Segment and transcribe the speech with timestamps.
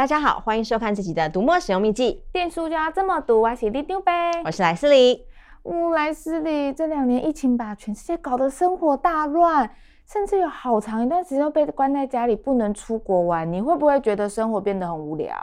[0.00, 2.24] 大家好，欢迎收看这集的读墨使用秘籍。
[2.32, 4.10] 电书就要这么读，我是里长伯，
[4.46, 5.26] 我是莱斯里。
[5.64, 9.70] 呜，莱斯里，这两年疫情把全世界搞得生活大乱，
[10.10, 13.52] 甚至有好长一段时间都被关在家里，不能出国玩。
[13.52, 15.36] 你会不会觉得生活变得很无聊？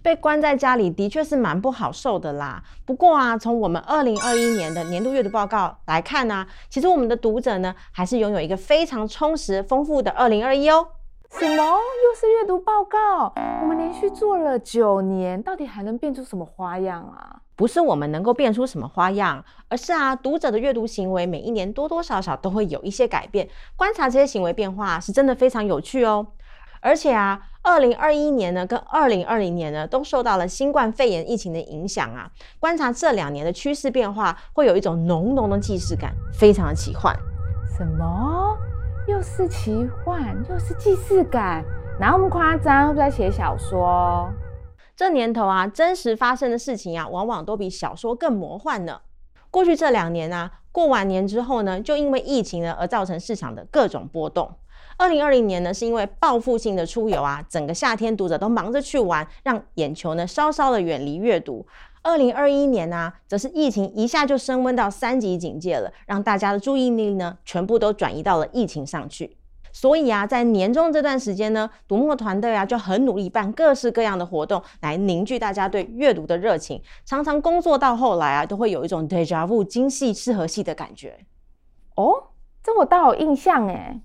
[0.00, 2.62] 被关在家里的确是蛮不好受的啦。
[2.86, 10.86] 不过啊，从我们二零二一年的年度阅读报告来看呢、啊，其实我们的读者呢，还是拥有一个非常充实、丰富的二零二一哦。
[11.30, 11.62] 什么？
[11.64, 13.32] 又是阅读报告？
[13.62, 17.40] 我们连续做了九年，到底还能变出什么花样啊？
[17.54, 23.48] 不是我们能够变出什么花样，而是啊，读者的阅读行为每一年多多少少都会有一些改变。
[23.76, 26.26] 观察这些行为变化是真的非常有趣哦。
[26.80, 32.28] 而且啊，二零二一年呢，跟二零二零年呢，都受到了新冠肺炎疫情的影响啊。
[32.58, 37.14] 观察这两年的趋势变化，会有一种浓浓的既视感，非常的奇幻。
[37.76, 38.56] 什么？
[39.10, 41.64] 又是奇幻，又是既视感，
[41.98, 42.94] 哪那么夸张？
[42.94, 44.30] 在写小说？
[44.94, 49.00] 这年头啊，真实发生的事情啊，往往都比小说更魔幻呢。
[49.50, 54.54] 过去这两年啊，过完年之后呢，就因为疫情呢，而造成市场的各种波动。
[54.96, 61.66] 二零二零年呢，是因为报复性的出游啊，整个夏天读者都忙着去玩，让眼球呢稍稍的远离阅读。
[62.02, 69.36] 二零二一年呢、啊，则是疫情一下就升温到三级警戒了，让大家的注意力呢全部都转移到了疫情上去。
[69.72, 76.82] 所以啊，在年终这段时间呢，读墨团队啊就很努力办各式各样的活动，来凝聚大家对阅读的热情。
[77.04, 81.18] 常常工作到后来啊，都会有一种 deja vu 精细适合系的感觉。
[81.94, 82.30] 哦，
[82.62, 84.00] 这我倒有印象诶，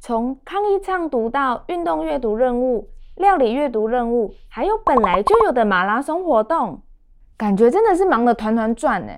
[0.00, 6.82] 从抗疫畅读到运动阅读任务、料理阅读任务，还有本来就有的马拉松活动。
[7.36, 9.12] 感觉真的是忙得团团转呢。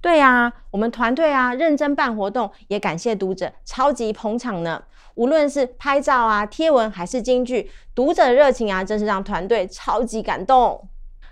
[0.00, 4.82] 对呀、我们团队啊认真办活动，也感谢读者超级捧场呢。
[5.14, 10.88] 无论是拍照啊、贴文还是金句，读者的热情啊，真是让团队超级感动。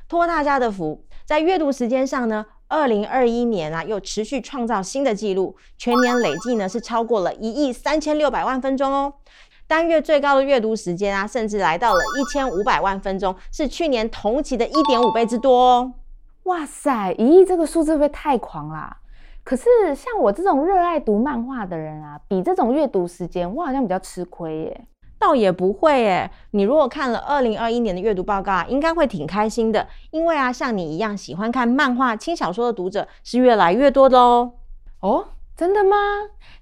[0.08, 9.12] 托大家的福，在阅读时间上呢，二零二一年啊又持续创造新的纪录，全年累计呢是超过了一亿三千六百万分钟哦。
[9.66, 15.92] 单月最高的阅读时间啊，甚至来到了一千五百万分钟，是去年同期的一点五倍之多哦。
[16.44, 18.96] 哇塞，一亿这个数字会不会太狂啦？
[19.44, 19.64] 可是
[19.94, 24.86] 像我这种热爱读漫画的人啊，比这种阅读时间，我好像比较吃亏耶。
[25.18, 34.54] 倒也不会耶，你如果看了二零二一年的阅读报告啊，应该会挺开心的，因为啊，像你一样喜欢看漫画、轻小说的读者是越来越多的哦。
[35.00, 35.96] 哦，真的吗？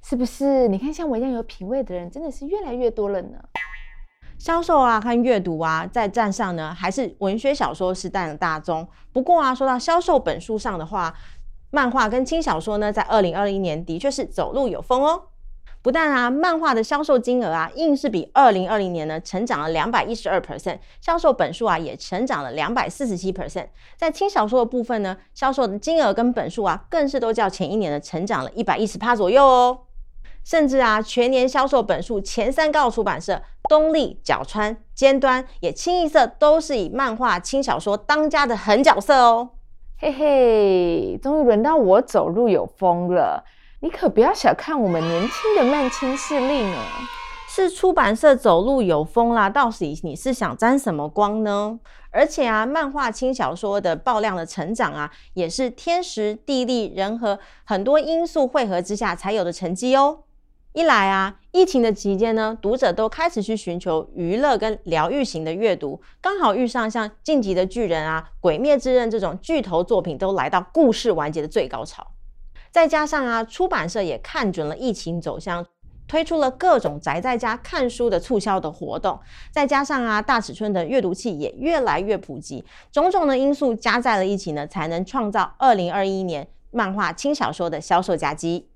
[0.02, 0.68] 是不是？
[0.68, 3.38] 你看，像我一样有品味的人，真的是越来越多了呢。
[4.40, 8.88] 销售啊和阅读啊，在站上呢，还是文学小说是占了大宗。
[9.12, 11.14] 不过啊，说到销售本数上的话，
[11.70, 15.24] 漫画跟轻小说呢，在二零二一年的确是走路有风哦。
[15.82, 23.66] 不但啊，漫画的销售金额啊，硬是比二零二零年呢成长了两百一十二 percent，销售本数啊也成长了两百四十七 percent。
[23.98, 29.80] 在轻小说的部分呢，销售的金额跟本数啊，更是都较前一年的成长了一百一十趴左右哦。
[30.44, 39.50] 甚至啊，全年销售本数前三高的出版社东立、角川、尖端，也清一色都是以漫画、轻小说当家的狠角色哦。
[39.98, 43.44] 嘿嘿，终于轮到我走路有风了。
[43.80, 46.76] 你可不要小看我们年轻的漫青势力呢。
[47.48, 51.80] 是出版社走路有风啦，到底你是想沾什么光呢？
[52.12, 60.20] 而且啊，漫画、轻小说的爆量的成长啊，也是天时地利人和很多因素汇合之下才有的成绩哦。
[60.72, 72.06] 一来啊，疫情的期间呢，读者都开始去寻求娱乐跟疗愈型的阅读，刚好遇上像《进击的巨人》啊、《鬼灭之刃》这种巨头作品都来到故事完结的最高潮。
[72.70, 75.66] 再加上啊，出版社也看准了疫情走向，
[76.06, 79.18] 推出了各种宅在家看书的促销的活动。
[79.50, 88.68] 再加上啊，大尺寸的阅读器也越来越普及，种种的因素加在了一起呢，才能创造二零二一年漫画轻小说的销售佳绩。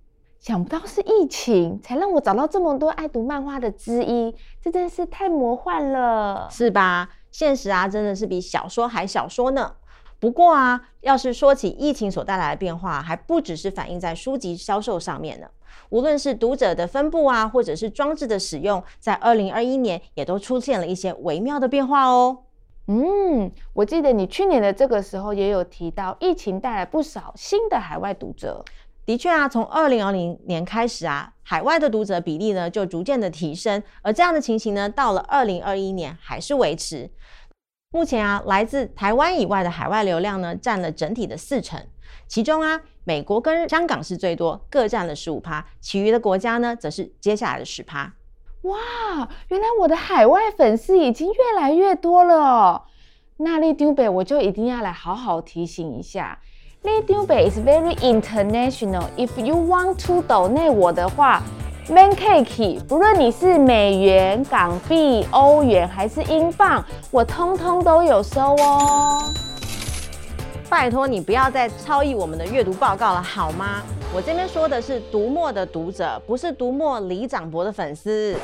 [0.45, 7.09] 想不到是疫情才让我找到这么多爱读漫画的知音，这真是太魔幻了，是吧？
[7.31, 9.77] 现实啊，真的是比小说还小说呢。
[10.21, 15.47] 不过啊，要是说起疫情所带来的变化，还不只是反映在书籍销售上面呢。
[15.89, 22.41] 无论是读者的分布啊，或者是装置的使用，在二零二一年也都出现了一些微妙的变化哦。
[22.87, 28.63] 嗯，我记得你去年的这个时候也有提到，疫情带来不少新的海外读者。
[29.07, 37.11] 的确啊，从二零二零年开始啊，海外的读者比例呢就逐渐的提升，而这样的情形呢，到了二零二一年还是维持。
[37.91, 41.81] 目前啊，来自台湾以外的海外流量呢，占了整体的四成，
[42.27, 48.15] 其中啊，美国跟香港是最多，各占了十五趴，其余的国家呢，则是接下来的十趴。
[48.63, 52.83] 哇，原来我的海外粉丝已经越来越多了哦。
[53.37, 56.41] 那里丢北我就一定要来好好提醒一下。
[56.85, 59.05] 里丢北 is very international.
[59.17, 61.43] If you want to donate 我的话
[61.89, 69.23] ，man cake，不论你是美元、港币、欧元还是英镑，我通通都有收哦。
[70.69, 73.83] 拜托你不要再超译我们的阅读报告了，好吗？
[74.15, 78.37] 我这边说的是读墨的读者，不是读墨李长博的粉丝。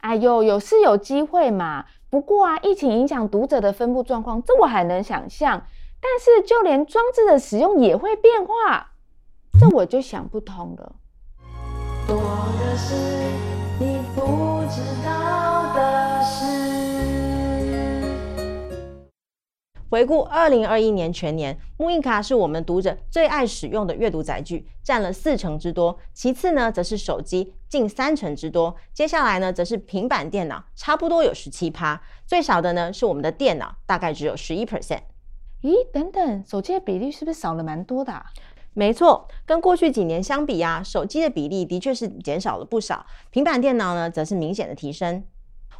[0.00, 1.84] 哎呦，有是有机会嘛。
[2.10, 5.62] 不过啊，疫情影响读者的分布状况，这我还能想象。
[6.00, 8.92] 但是就连装置的使用也会变化，
[9.58, 10.94] 这我就想不通了。
[12.06, 12.94] 多的是
[13.78, 16.46] 你不知道的事。
[19.90, 25.98] 回顾二零二一年全年，mooInk 是我们读者最爱使用的阅读载具，占了四成之多。
[26.12, 28.76] 其次呢，则是手机，近三成之多。
[28.92, 32.00] 接下来呢，则是平板电脑，差不多有十七趴。
[32.26, 35.00] 最少的呢，是我们的电脑，大概只有十一 percent。
[35.62, 38.24] 咦，等等，手机的比例是不是少了蛮多的？
[38.74, 43.04] 没错，跟过去几年相比啊，手机的比例的确是减少了不少。
[43.30, 45.24] 平板电脑呢，则是明显的提升。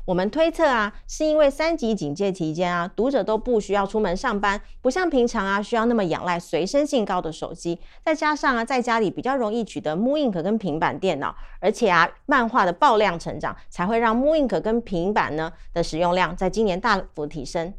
[0.05, 17.73] 我们推测啊，是因为三级警戒期间啊，读者都不需要出门上班，不像平常啊需要那么仰赖随身性高的手机，再加上啊在家里比较容易取得 mooInk 跟平板电脑，而且啊漫画的爆量成长，才会让 mooInk 跟平板呢的使用量在今年大幅提升。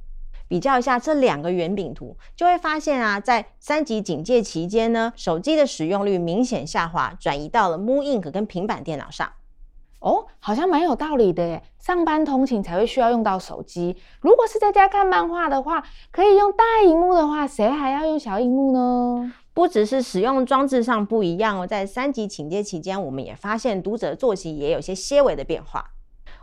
[0.50, 9.31] 比较一下这两个圆饼图，就会发现啊，在三级警戒期间呢，手机的使用率明显下滑，转移到了 Moon Ink 跟平板电脑上。
[10.00, 11.62] 哦，好像蛮有道理的耶。
[11.78, 19.34] 上班通勤才会需要用到手机，如果是在家看漫画的话，可以用大荧幕的话，谁还要用小荧幕呢？
[19.54, 25.92] 不只是使用装置上不一样哦，在三级警戒期间，我们也发现读者的作息也有些些微的变化。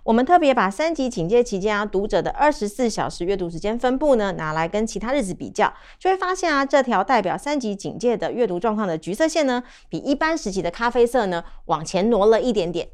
[0.07, 12.89] 我们特别把三级警戒期间啊读者的二十四小时阅读时间分布呢拿来跟其他日子比较，就会发现啊，这条代表三级警戒的阅读状况的橘色线呢，比一般时期的咖啡色呢往前挪了一点点。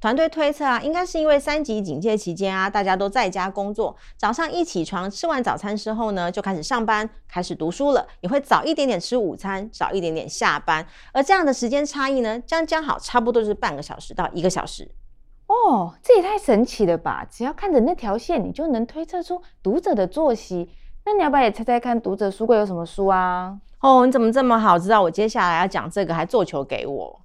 [0.00, 10.86] 团队推测啊，应该是因为三级警戒期间啊，大家都在家工作，早上一起床吃完早餐之后呢，就开始上班，开始读书了，也会早一点点吃午餐，早一点点下班。
[11.12, 14.88] 而这样的时间差异呢，将将好差不多是半个小时到一个小时。
[15.52, 17.26] 哦，这也太神奇了吧！
[17.30, 20.70] 只要看着那条线，你就能推测出读者的作息。
[21.04, 23.54] 那你要不要也猜猜看，读者书柜有什么书啊？
[23.80, 27.20] 哦，你怎么这么好知道我接下来要讲这个，还做球给我？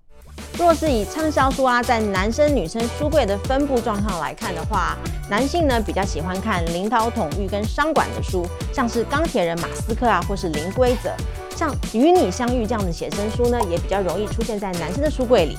[0.57, 4.97] 若是以畅销书啊，在男生女生书柜的分布状况来看的话，
[5.29, 11.11] 男性呢比较喜欢看领导统御跟商管的书，像是钢铁人马斯克啊，或是零规则，
[11.55, 15.57] 像与你相遇这样的写真书呢，也比较容易出现在男生的书柜里。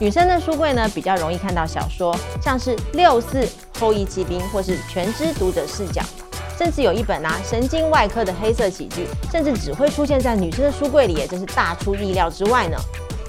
[0.00, 3.48] 女生的书柜呢，比较容易看到小说，像是六四
[3.78, 6.02] 后羿骑兵或是全知读者视角，
[6.58, 12.76] 甚至有一本啊神经外科的黑色喜剧，甚至只会出现在女生的书柜里，也真是大出意料之外呢。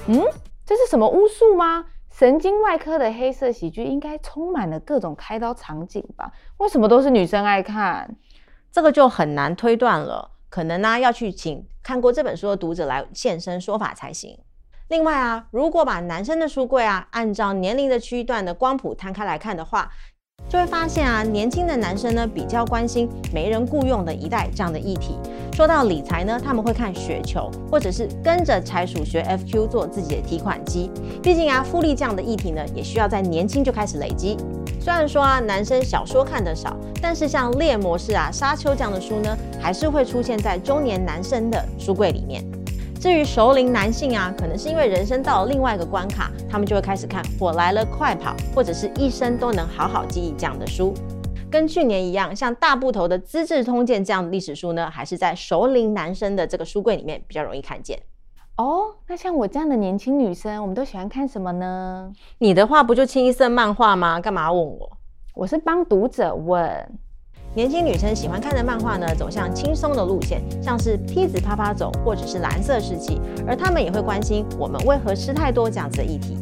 [0.07, 0.23] 嗯。
[0.65, 1.83] 这是什么巫术吗？
[2.09, 6.31] 神经外科的黑色喜剧应该充满了各种开刀场景吧？
[6.57, 8.15] 为什么都是女生爱看？
[8.71, 10.31] 这个就很难推断了。
[10.49, 14.39] 可能呢、啊，要去请看过这本书的读者来现身说法才行。
[14.93, 19.89] 另外啊，如果把男生的书柜啊，按照年龄的区段的光谱摊开来看的话，
[20.47, 25.17] 就会发现啊，年轻的男生呢比较关心没人雇佣的一代这样的议题。
[25.51, 30.91] 说到理财呢，他们会看雪球，或者是跟着柴鼠学 FQ 做自己的提款机。
[31.23, 34.37] 毕竟啊，复利这样的议题呢，也需要在年轻就开始累积。
[34.79, 42.45] 虽然说啊，男生小说看得少，但是像猎魔士啊、沙丘这样的书呢，还是会出现在中年男生的书柜里面。
[43.03, 50.93] 至于熟龄男性啊，可能是因为人生到了另外一个关卡，他们就会开始看《我来了快跑》或者是一生都能好好记忆这样的书。
[51.51, 58.01] 跟去年一样，像大部头的《资治通鉴》这样的历史书呢，还是在熟龄男生的这个书柜里面比较容易看见。
[58.55, 62.09] 哦，那像我这样的年轻女生，我们都喜欢看什么呢？
[62.37, 64.21] 你的话不就清一色漫画吗？
[64.21, 64.89] 干嘛问我？
[65.35, 66.99] 我是帮读者问。
[67.55, 76.35] 年轻女生喜欢看的漫画呢，走向轻松的路线，像是梯子啪啪走，或者是蓝色时期，而她们也会关心我们为何吃太多这样子的议题。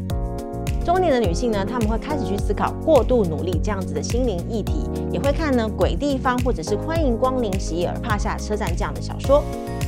[0.86, 9.44] 中年的女性呢，她们会开始去思考过度努力这样子的心灵议题，也会看呢鬼地方或者是欢迎光临席尔帕夏车站这样的小说。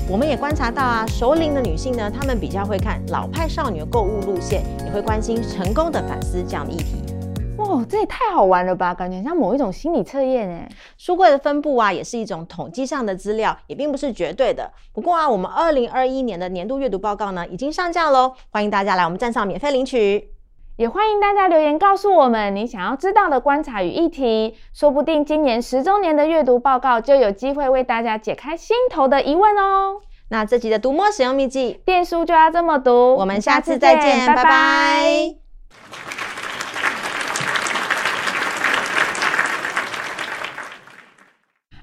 [0.06, 7.02] 我们也观察到啊，熟龄的女性呢，她们比较会看老派少女的购物路线，也会关心成功的反思这样的议题。
[7.56, 8.92] 哇，这也太好玩了吧！
[8.92, 10.68] 感觉像某一种心理测验诶。
[10.98, 14.70] 书柜的分布啊，也是一种统计上的资料，也并不是绝对的。
[14.92, 20.30] 不过啊，我们二零二一年的年度阅读报告呢，已经上架喽，欢迎大家来我们站上免费领取。
[20.76, 30.00] 也欢迎大家留言告诉我们你想要知道的观察与议题，说不定今年十周年的阅读报告就有机会为大家解开心头的疑问哦。
[30.30, 33.14] 那这集的读墨使用秘籍，电书就要这么读。
[33.14, 34.42] 我们下次再见，拜拜。
[34.42, 35.43] 拜拜。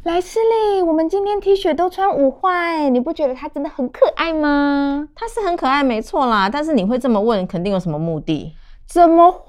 [0.03, 5.07] 莱斯利，我们今天 T 恤都穿五花哎，你不觉得它真的很可爱吗？
[5.13, 6.49] 它是很可爱，没错啦。
[6.49, 8.51] 但是你会这么问，肯定有什么目的？
[8.87, 9.45] 怎么会？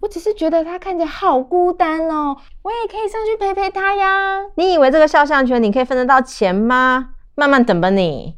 [0.00, 4.40] 我只是觉得它看起来好孤单哦，我也可以上去陪陪它呀。
[4.56, 7.10] 你以为这个肖像权你可以分得到钱吗？
[7.36, 8.34] 慢慢等吧你。